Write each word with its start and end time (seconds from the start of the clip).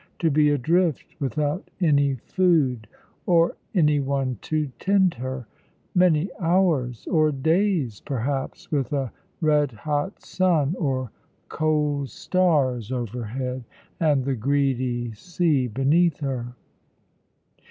To 0.17 0.31
be 0.31 0.49
adrift 0.49 1.05
without 1.19 1.69
any 1.79 2.15
food, 2.15 2.87
or 3.27 3.55
any 3.75 3.99
one 3.99 4.39
to 4.41 4.71
tend 4.79 5.13
her, 5.13 5.45
many 5.93 6.31
hours, 6.39 7.05
or 7.05 7.31
days 7.31 7.99
perhaps, 7.99 8.71
with 8.71 8.93
a 8.93 9.11
red 9.41 9.71
hot 9.73 10.19
sun 10.23 10.73
or 10.79 11.11
cold 11.49 12.09
stars 12.09 12.91
overhead, 12.91 13.63
and 13.99 14.25
the 14.25 14.33
greedy 14.33 15.13
sea 15.13 15.67
beneath 15.67 16.17
her! 16.21 16.55